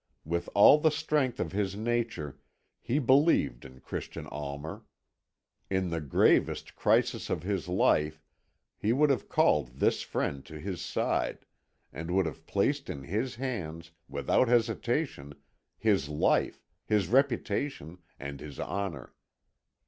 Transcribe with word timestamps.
With 0.25 0.49
all 0.55 0.79
the 0.79 0.89
strength 0.89 1.39
of 1.39 1.51
his 1.51 1.75
nature 1.75 2.39
he 2.81 2.97
believed 2.97 3.63
in 3.65 3.81
Christian 3.81 4.25
Almer. 4.25 4.83
In 5.69 5.91
the 5.91 6.01
gravest 6.01 6.75
crisis 6.75 7.29
of 7.29 7.43
his 7.43 7.67
life 7.67 8.19
he 8.79 8.93
would 8.93 9.11
have 9.11 9.29
called 9.29 9.77
this 9.77 10.01
friend 10.01 10.43
to 10.45 10.59
his 10.59 10.81
side, 10.81 11.45
and 11.93 12.09
would 12.15 12.25
have 12.25 12.47
placed 12.47 12.89
in 12.89 13.03
his 13.03 13.35
hands, 13.35 13.91
without 14.09 14.47
hesitation, 14.47 15.35
his 15.77 16.09
life, 16.09 16.63
his 16.83 17.07
reputation, 17.07 17.99
and 18.19 18.39
his 18.39 18.59
honour. 18.59 19.13